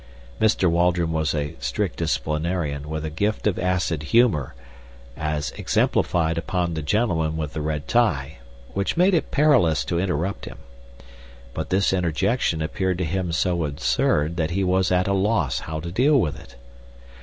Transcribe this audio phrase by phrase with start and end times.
[0.39, 0.67] Mr.
[0.67, 4.55] Waldron was a strict disciplinarian with a gift of acid humor,
[5.15, 8.39] as exemplified upon the gentleman with the red tie,
[8.73, 10.57] which made it perilous to interrupt him.
[11.53, 15.79] But this interjection appeared to him so absurd that he was at a loss how
[15.81, 16.55] to deal with it.